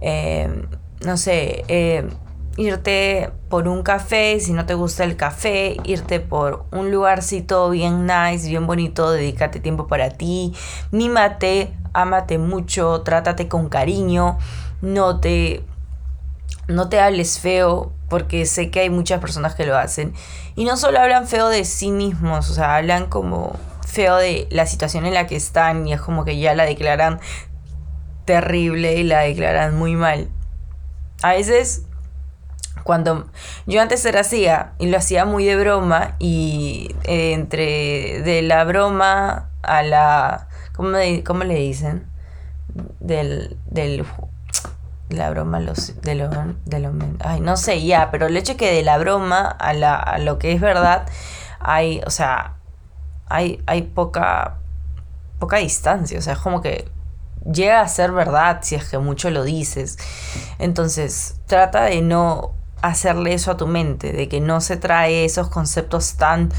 eh, 0.00 0.66
no 1.06 1.16
sé, 1.16 1.64
eh, 1.68 2.08
irte 2.56 3.30
por 3.48 3.68
un 3.68 3.82
café, 3.82 4.38
si 4.40 4.52
no 4.52 4.66
te 4.66 4.74
gusta 4.74 5.04
el 5.04 5.16
café, 5.16 5.76
irte 5.84 6.20
por 6.20 6.66
un 6.70 6.90
lugarcito 6.90 7.70
bien 7.70 8.06
nice, 8.06 8.48
bien 8.48 8.66
bonito, 8.66 9.10
dedícate 9.10 9.60
tiempo 9.60 9.86
para 9.86 10.10
ti, 10.10 10.54
mímate, 10.90 11.72
ámate 11.92 12.38
mucho, 12.38 13.02
trátate 13.02 13.48
con 13.48 13.68
cariño, 13.68 14.38
no 14.80 15.20
te 15.20 15.64
no 16.68 16.88
te 16.88 17.00
hables 17.00 17.40
feo, 17.40 17.92
porque 18.08 18.46
sé 18.46 18.70
que 18.70 18.80
hay 18.80 18.90
muchas 18.90 19.20
personas 19.20 19.54
que 19.54 19.66
lo 19.66 19.76
hacen 19.76 20.14
y 20.54 20.64
no 20.64 20.76
solo 20.76 21.00
hablan 21.00 21.26
feo 21.26 21.48
de 21.48 21.64
sí 21.64 21.90
mismos, 21.90 22.50
o 22.50 22.54
sea, 22.54 22.76
hablan 22.76 23.06
como 23.06 23.56
feo 23.86 24.16
de 24.16 24.46
la 24.50 24.66
situación 24.66 25.06
en 25.06 25.14
la 25.14 25.26
que 25.26 25.36
están 25.36 25.86
y 25.86 25.92
es 25.92 26.00
como 26.00 26.24
que 26.24 26.38
ya 26.38 26.54
la 26.54 26.64
declaran 26.64 27.20
terrible 28.24 28.96
y 28.96 29.02
la 29.02 29.20
declaran 29.20 29.76
muy 29.76 29.96
mal. 29.96 30.28
A 31.22 31.32
veces 31.32 31.86
cuando 32.84 33.26
yo 33.66 33.80
antes 33.80 34.04
era 34.04 34.20
así 34.20 34.46
y 34.78 34.86
lo 34.86 34.98
hacía 34.98 35.24
muy 35.24 35.44
de 35.44 35.56
broma 35.56 36.16
y 36.18 36.94
eh, 37.04 37.32
entre 37.32 38.22
de 38.22 38.42
la 38.42 38.64
broma 38.64 39.50
a 39.62 39.82
la 39.82 40.48
¿cómo, 40.74 41.44
le 41.44 41.54
dicen? 41.54 42.06
Del, 43.00 43.56
del 43.66 44.04
la 45.10 45.30
broma 45.30 45.60
los 45.60 46.00
de 46.00 46.14
lo, 46.14 46.28
de 46.64 46.80
lo 46.80 46.92
ay 47.20 47.40
no 47.40 47.56
sé 47.58 47.84
ya 47.84 48.10
pero 48.10 48.26
el 48.26 48.36
hecho 48.36 48.56
que 48.56 48.72
de 48.72 48.82
la 48.82 48.96
broma 48.96 49.46
a, 49.46 49.74
la, 49.74 49.96
a 49.96 50.18
lo 50.18 50.38
que 50.38 50.52
es 50.52 50.60
verdad 50.60 51.06
hay 51.60 52.00
o 52.06 52.10
sea 52.10 52.54
hay, 53.28 53.62
hay 53.66 53.82
poca 53.82 54.58
poca 55.38 55.58
distancia 55.58 56.18
o 56.18 56.22
sea 56.22 56.32
es 56.32 56.38
como 56.38 56.62
que 56.62 56.90
llega 57.44 57.82
a 57.82 57.88
ser 57.88 58.12
verdad 58.12 58.60
si 58.62 58.74
es 58.74 58.88
que 58.88 58.96
mucho 58.96 59.28
lo 59.30 59.44
dices 59.44 59.98
entonces 60.58 61.40
trata 61.46 61.82
de 61.82 62.00
no 62.00 62.54
hacerle 62.82 63.32
eso 63.32 63.52
a 63.52 63.56
tu 63.56 63.66
mente, 63.66 64.12
de 64.12 64.28
que 64.28 64.40
no 64.40 64.60
se 64.60 64.76
trae 64.76 65.24
esos 65.24 65.48
conceptos 65.48 66.16
tan, 66.16 66.52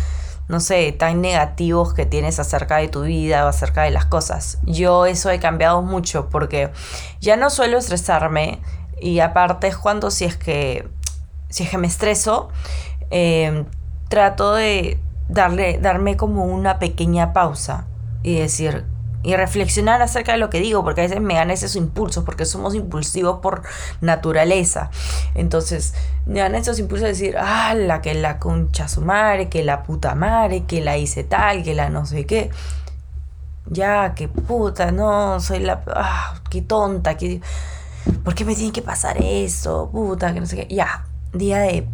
no 0.48 0.60
sé, 0.60 0.92
tan 0.94 1.22
negativos 1.22 1.94
que 1.94 2.06
tienes 2.06 2.39
acerca 2.39 2.77
de 2.77 2.88
tu 2.88 3.01
vida 3.01 3.46
o 3.46 3.50
acerca 3.50 3.84
de 3.84 3.92
las 3.92 4.06
cosas. 4.06 4.58
Yo 4.63 5.06
eso 5.06 5.30
he 5.30 5.39
cambiado 5.39 5.82
mucho 5.82 6.30
porque 6.30 6.72
ya 7.20 7.36
no 7.36 7.50
suelo 7.50 7.77
estresarme 7.77 8.62
y 9.00 9.20
aparte 9.20 9.68
es 9.68 9.77
cuando 9.77 10.10
si 10.10 10.25
es 10.25 10.38
que, 10.38 10.88
si 11.50 11.63
es 11.63 11.70
que 11.70 11.77
me 11.77 11.88
estreso, 11.88 12.50
em, 13.12 13.65
trato 14.08 14.53
de 14.53 14.98
darle, 15.27 15.77
darme 15.80 16.15
como 16.15 16.46
una 16.46 16.80
pequeña 16.80 17.34
pausa 17.34 17.88
y 18.24 18.36
decir, 18.36 18.86
y 19.24 19.36
reflexionar 19.38 20.01
acerca 20.01 20.34
de 20.34 20.38
lo 20.38 20.50
que 20.50 20.60
digo, 20.60 20.84
porque 20.84 21.01
a 21.01 21.03
veces 21.06 21.22
me 21.22 21.36
dan 21.36 21.50
esos 21.50 21.77
impulsos, 21.77 22.25
porque 22.25 22.46
somos 22.46 22.75
impulsivos 22.75 23.39
por 23.39 23.63
naturaleza. 24.01 24.92
Entonces, 25.34 25.94
me 26.25 26.42
dan 26.42 26.56
esos 26.56 26.77
impulsos 26.77 27.06
de 27.06 27.13
decir, 27.13 27.36
ah, 27.39 27.74
la 27.74 28.01
que 28.01 28.13
la 28.13 28.38
concha 28.38 28.89
su 28.89 29.01
madre, 29.01 29.48
que 29.48 29.63
la 29.63 29.84
puta 29.84 30.13
madre, 30.13 30.65
que 30.65 30.82
la 30.82 30.98
hice 30.98 31.24
tal, 31.24 31.63
que 31.63 31.74
la 31.74 31.89
no 31.89 32.06
sé 32.06 32.25
qué. 32.25 32.51
Ya, 33.68 34.13
que 34.13 34.27
puta, 34.27 34.92
no, 34.92 35.39
soy 35.39 35.60
la. 35.60 35.82
Ah, 35.96 36.36
qué 36.50 36.62
tonta, 36.62 37.15
que. 37.15 37.42
¿Por 38.25 38.36
qué 38.36 38.44
me 38.44 38.56
tiene 38.56 38.74
que 38.74 38.82
pasar 38.82 39.15
eso? 39.22 39.89
Puta, 39.89 40.34
que 40.34 40.42
no 40.42 40.46
sé 40.46 40.58
qué. 40.58 40.75
Ya, 40.75 41.06
día 41.32 41.60
de 41.60 41.88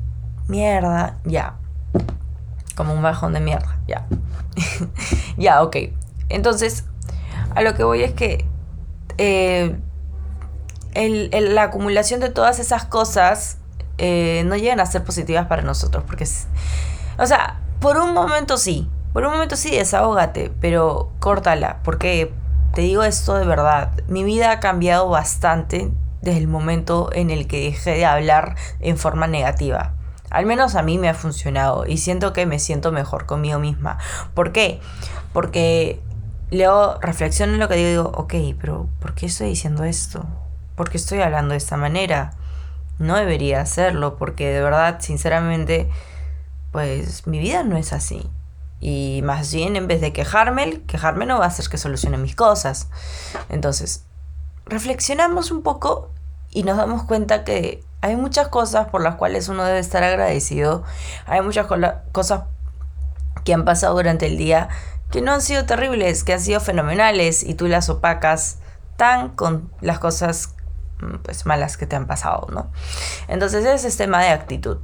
mierda, 0.48 1.20
ya. 1.26 1.58
Como 2.76 2.94
un 2.94 3.04
bajón 3.04 3.34
de 3.34 3.40
mierda, 3.40 3.78
ya. 3.88 4.08
ya, 5.38 5.62
ok. 5.62 5.78
Entonces, 6.30 6.86
a 7.56 7.62
lo 7.62 7.74
que 7.76 7.84
voy 7.84 8.04
es 8.04 8.14
que 8.14 8.46
eh, 9.18 9.78
la 10.94 11.64
acumulación 11.64 12.20
de 12.20 12.30
todas 12.30 12.60
esas 12.60 12.86
cosas 12.86 13.58
eh, 13.98 14.44
no 14.46 14.56
llegan 14.56 14.80
a 14.80 14.86
ser 14.86 15.04
positivas 15.04 15.48
para 15.48 15.62
nosotros. 15.62 16.04
Porque, 16.08 16.26
o 17.18 17.26
sea, 17.26 17.60
por 17.80 17.98
un 17.98 18.14
momento 18.14 18.58
sí, 18.58 18.90
por 19.14 19.24
un 19.24 19.32
momento 19.32 19.56
sí, 19.56 19.72
desahógate, 19.72 20.52
pero 20.62 21.12
córtala. 21.20 21.80
Porque 21.84 22.32
te 22.74 22.82
digo 22.82 23.04
esto 23.04 23.36
de 23.36 23.46
verdad, 23.46 23.92
mi 24.08 24.24
vida 24.24 24.52
ha 24.52 24.60
cambiado 24.60 25.10
bastante 25.10 25.92
desde 26.22 26.40
el 26.40 26.48
momento 26.48 27.10
en 27.14 27.30
el 27.30 27.48
que 27.48 27.66
dejé 27.66 27.92
de 27.92 28.06
hablar 28.06 28.56
en 28.80 28.98
forma 28.98 29.28
negativa. 29.28 29.94
Al 30.30 30.46
menos 30.46 30.76
a 30.76 30.84
mí 30.84 30.98
me 31.00 31.10
ha 31.10 31.16
funcionado 31.16 31.88
y 31.88 31.98
siento 31.98 32.34
que 32.34 32.46
me 32.46 32.60
siento 32.60 32.92
mejor 32.92 33.26
conmigo 33.26 33.58
misma. 33.58 33.98
¿Por 34.36 34.52
qué? 34.52 34.80
Porque 35.34 36.02
luego 36.52 37.00
reflexiono 37.02 37.54
en 37.54 37.60
lo 37.60 37.68
que 37.68 37.76
digo 37.76 37.88
y 37.88 37.92
digo, 37.92 38.12
ok, 38.16 38.34
pero 38.60 38.90
¿por 39.00 39.14
qué 39.14 39.28
estoy 39.28 39.50
diciendo 39.50 39.84
esto? 39.84 40.26
¿Por 40.76 40.90
qué 40.90 40.98
estoy 40.98 41.22
hablando 41.22 41.52
de 41.52 41.58
esta 41.58 41.78
manera? 41.78 42.32
No 42.98 43.16
debería 43.16 43.62
hacerlo 43.62 44.18
porque 44.18 44.50
de 44.50 44.62
verdad, 44.62 44.98
sinceramente, 45.00 45.90
pues 46.72 47.28
mi 47.28 47.40
vida 47.40 47.64
no 47.64 47.78
es 47.78 47.94
así. 47.94 48.30
Y 48.82 49.22
más 49.24 49.54
bien, 49.54 49.76
en 49.76 49.88
vez 49.88 50.02
de 50.02 50.14
quejarme, 50.14 50.82
quejarme 50.88 51.26
no 51.26 51.40
va 51.40 51.46
a 51.46 51.48
hacer 51.50 51.68
que 51.68 51.78
solucione 51.78 52.18
mis 52.18 52.36
cosas. 52.36 52.88
Entonces, 53.50 54.06
reflexionamos 54.66 55.52
un 55.52 55.64
poco 55.64 56.12
y 56.50 56.64
nos 56.64 56.78
damos 56.78 57.04
cuenta 57.04 57.44
que 57.44 57.84
hay 58.02 58.16
muchas 58.16 58.48
cosas 58.48 58.88
por 58.88 59.02
las 59.02 59.16
cuales 59.16 59.50
uno 59.50 59.64
debe 59.66 59.80
estar 59.80 60.04
agradecido. 60.04 60.84
Hay 61.26 61.42
muchas 61.42 61.68
cosas 62.12 62.44
que 63.44 63.54
han 63.54 63.66
pasado 63.66 63.96
durante 63.96 64.28
el 64.28 64.38
día 64.38 64.70
que 65.12 65.22
no 65.22 65.34
han 65.34 65.42
sido 65.42 65.66
terribles, 65.66 66.24
que 66.24 66.34
han 66.34 66.42
sido 66.42 66.60
fenomenales 66.60 67.44
y 67.44 67.56
tú 67.56 67.68
las 67.68 67.90
opacas 67.90 68.60
tan 68.96 69.30
con 69.30 69.72
las 69.82 70.00
cosas 70.00 70.56
mm, 71.02 71.18
pues 71.24 71.46
malas 71.46 71.78
que 71.78 71.88
te 71.88 71.96
han 71.96 72.06
pasado, 72.06 72.48
¿no? 72.52 72.72
Entonces 73.28 73.66
ese 73.66 73.88
es 73.88 73.98
tema 73.98 74.22
de 74.22 74.30
actitud. 74.30 74.78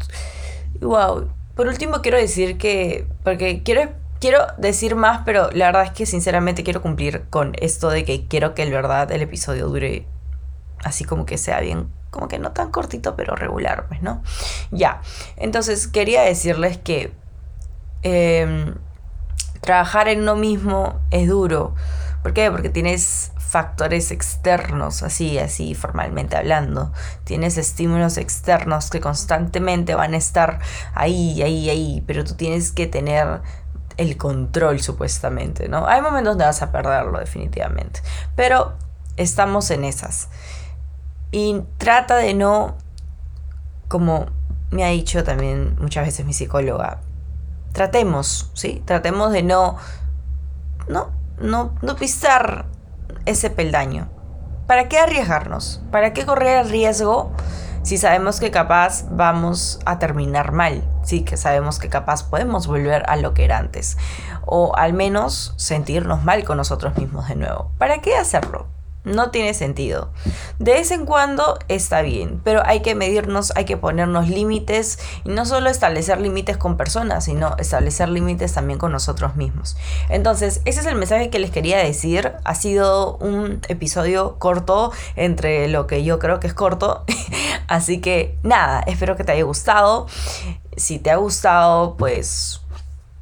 Wow, 0.82 1.30
por 1.56 1.68
último 1.68 2.02
quiero 2.02 2.18
decir 2.18 2.58
que, 2.58 3.08
porque 3.24 3.62
quiero, 3.64 3.92
quiero 4.20 4.48
decir 4.58 4.96
más, 4.96 5.22
pero 5.26 5.52
la 5.52 5.68
verdad 5.68 5.84
es 5.84 5.92
que 5.92 6.06
sinceramente 6.06 6.64
quiero 6.64 6.82
cumplir 6.82 7.26
con 7.30 7.54
esto 7.60 7.90
de 7.90 8.04
que 8.04 8.28
quiero 8.28 8.56
que 8.56 8.64
el 8.64 8.72
verdad 8.72 9.12
el 9.12 9.22
episodio 9.22 9.68
dure 9.68 10.08
así 10.84 11.04
como 11.04 11.26
que 11.26 11.38
sea 11.38 11.60
bien, 11.60 11.92
como 12.10 12.28
que 12.28 12.40
no 12.40 12.52
tan 12.52 12.72
cortito, 12.72 13.16
pero 13.16 13.36
regular, 13.36 13.88
pues, 13.88 14.02
¿no? 14.02 14.24
Ya, 14.72 15.02
entonces 15.38 15.88
quería 15.88 16.22
decirles 16.22 16.78
que... 16.78 17.14
Em, 18.02 18.76
trabajar 19.66 20.08
en 20.08 20.22
uno 20.22 20.36
mismo 20.36 21.00
es 21.12 21.28
duro. 21.28 21.76
¿Por 22.24 22.34
qué? 22.34 22.50
Porque 22.50 22.70
tienes 22.70 23.32
factores 23.38 24.12
externos, 24.12 25.04
así, 25.04 25.38
así 25.38 25.76
formalmente 25.76 26.36
hablando. 26.36 26.92
Tienes 27.24 27.58
estímulos 27.58 28.18
externos 28.18 28.90
que 28.90 29.00
constantemente 29.00 29.96
van 29.96 30.14
a 30.14 30.18
estar 30.18 30.60
ahí, 30.94 31.42
ahí, 31.42 31.70
ahí, 31.70 32.04
pero 32.08 32.24
tú 32.24 32.36
tienes 32.36 32.72
que 32.72 32.88
tener 32.88 33.42
el 33.98 34.18
control 34.18 34.82
supuestamente, 34.82 35.70
¿no? 35.70 35.88
Hay 35.88 36.02
momentos 36.02 36.32
donde 36.32 36.46
vas 36.46 36.62
a 36.62 36.72
perderlo 36.72 37.20
definitivamente, 37.20 38.02
pero 38.36 38.74
estamos 39.16 39.72
en 39.72 39.86
esas. 39.86 40.28
Y 41.32 41.62
trata 41.78 42.18
de 42.18 42.34
no, 42.34 42.76
como 43.88 44.28
me 44.72 44.84
ha 44.84 44.90
dicho 44.90 45.24
también 45.24 45.78
muchas 45.80 46.06
veces 46.06 46.26
mi 46.26 46.34
psicóloga, 46.34 47.00
tratemos, 47.76 48.50
¿sí? 48.54 48.82
Tratemos 48.86 49.34
de 49.34 49.44
no, 49.44 49.76
no, 50.88 51.12
no, 51.40 51.74
no 51.82 51.96
pisar 51.98 52.66
ese 53.26 53.50
peldaño. 53.50 54.10
¿Para 54.66 54.88
qué 54.88 54.98
arriesgarnos? 54.98 55.82
¿Para 55.92 56.14
qué 56.14 56.26
correr 56.26 56.60
el 56.60 56.70
riesgo 56.70 57.32
si 57.84 57.98
sabemos 57.98 58.40
que 58.40 58.50
capaz 58.50 59.06
vamos 59.12 59.80
a 59.86 60.00
terminar 60.00 60.54
mal? 60.54 60.84
Sí, 61.04 61.24
que 61.24 61.36
sabemos 61.36 61.78
que 61.78 61.90
capaz 61.90 62.24
podemos 62.24 62.66
volver 62.66 63.04
a 63.10 63.18
lo 63.18 63.34
que 63.34 63.44
era 63.44 63.58
antes. 63.58 63.98
O 64.46 64.74
al 64.78 64.94
menos 64.94 65.54
sentirnos 65.58 66.24
mal 66.24 66.46
con 66.46 66.58
nosotros 66.58 66.96
mismos 66.96 67.28
de 67.28 67.36
nuevo. 67.36 67.72
¿Para 67.78 68.00
qué 68.00 68.16
hacerlo? 68.16 68.68
No 69.06 69.32
tiene 69.32 69.54
sentido. 69.54 70.12
De 70.60 70.74
vez 70.74 70.92
en 70.92 71.06
cuando 71.06 71.58
está 71.68 72.02
bien, 72.02 72.42
pero 72.44 72.62
hay 72.66 72.82
que 72.82 72.96
medirnos, 72.96 73.54
hay 73.56 73.66
que 73.66 73.78
ponernos 73.78 74.28
límites 74.28 75.00
y 75.24 75.30
no 75.30 75.46
solo 75.46 75.70
establecer 75.70 76.20
límites 76.20 76.58
con 76.58 76.76
personas, 76.76 77.26
sino 77.26 77.56
establecer 77.58 78.10
límites 78.10 78.54
también 78.54 78.80
con 78.80 78.92
nosotros 78.92 79.36
mismos. 79.36 79.78
Entonces, 80.10 80.62
ese 80.66 80.82
es 80.82 80.86
el 80.86 80.96
mensaje 80.96 81.30
que 81.30 81.40
les 81.40 81.52
quería 81.52 81.78
decir. 81.78 82.34
Ha 82.44 82.56
sido 82.56 83.18
un 83.18 83.62
episodio 83.70 84.38
corto 84.40 84.92
entre 85.16 85.68
lo 85.68 85.88
que 85.88 86.04
yo 86.04 86.20
creo 86.20 86.40
que 86.40 86.48
es 86.48 86.54
corto. 86.54 87.06
Así 87.68 88.02
que 88.02 88.38
nada, 88.44 88.82
espero 88.88 89.16
que 89.16 89.24
te 89.24 89.32
haya 89.32 89.44
gustado. 89.44 90.08
Si 90.76 91.00
te 91.00 91.12
ha 91.12 91.16
gustado, 91.16 91.96
pues 91.98 92.62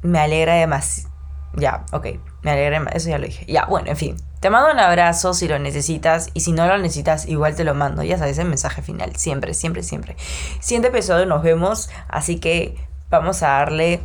me 0.02 0.18
alegra 0.18 0.54
demasiado. 0.54 1.12
Ya, 1.56 1.84
ok, 1.92 2.06
me 2.42 2.50
alegra, 2.50 2.82
eso 2.92 3.10
ya 3.10 3.18
lo 3.18 3.26
dije. 3.26 3.44
Ya, 3.46 3.66
bueno, 3.66 3.88
en 3.88 3.96
fin. 3.96 4.16
Te 4.44 4.50
mando 4.50 4.70
un 4.70 4.78
abrazo 4.78 5.32
si 5.32 5.48
lo 5.48 5.58
necesitas 5.58 6.28
y 6.34 6.40
si 6.40 6.52
no 6.52 6.66
lo 6.66 6.76
necesitas 6.76 7.26
igual 7.26 7.56
te 7.56 7.64
lo 7.64 7.74
mando. 7.74 8.02
Ya 8.02 8.18
sabes, 8.18 8.36
el 8.36 8.46
mensaje 8.46 8.82
final. 8.82 9.16
Siempre, 9.16 9.54
siempre, 9.54 9.82
siempre. 9.82 10.18
Siguiente 10.60 10.88
episodio 10.88 11.24
nos 11.24 11.42
vemos. 11.42 11.88
Así 12.08 12.38
que 12.38 12.76
vamos 13.08 13.42
a 13.42 13.48
darle 13.48 14.02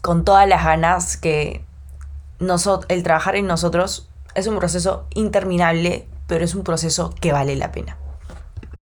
con 0.00 0.24
todas 0.24 0.48
las 0.48 0.64
ganas 0.64 1.18
que 1.18 1.66
el 2.88 3.02
trabajar 3.02 3.36
en 3.36 3.46
nosotros 3.46 4.08
es 4.34 4.46
un 4.46 4.58
proceso 4.58 5.06
interminable, 5.12 6.08
pero 6.26 6.46
es 6.46 6.54
un 6.54 6.64
proceso 6.64 7.14
que 7.20 7.32
vale 7.32 7.54
la 7.54 7.70
pena. 7.70 7.98